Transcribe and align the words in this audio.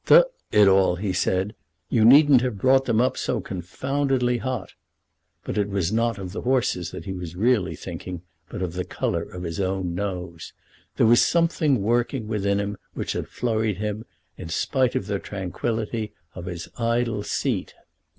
"D 0.07 0.23
it 0.51 0.67
all," 0.67 0.95
he 0.95 1.13
said, 1.13 1.53
"you 1.87 2.03
needn't 2.03 2.41
have 2.41 2.57
brought 2.57 2.85
them 2.85 2.99
up 2.99 3.15
so 3.15 3.39
confoundedly 3.39 4.39
hot." 4.39 4.73
But 5.43 5.59
it 5.59 5.69
was 5.69 5.93
not 5.93 6.17
of 6.17 6.31
the 6.31 6.41
horses 6.41 6.89
that 6.89 7.05
he 7.05 7.13
was 7.13 7.35
really 7.35 7.75
thinking, 7.75 8.23
but 8.49 8.63
of 8.63 8.73
the 8.73 8.83
colour 8.83 9.21
of 9.21 9.43
his 9.43 9.59
own 9.59 9.93
nose. 9.93 10.53
There 10.97 11.05
was 11.05 11.21
something 11.23 11.83
working 11.83 12.27
within 12.27 12.59
him 12.59 12.77
which 12.95 13.13
had 13.13 13.27
flurried 13.27 13.77
him, 13.77 14.03
in 14.39 14.49
spite 14.49 14.95
of 14.95 15.05
the 15.05 15.19
tranquillity 15.19 16.13
of 16.33 16.45
his 16.47 16.67
idle 16.79 17.21
seat. 17.21 17.75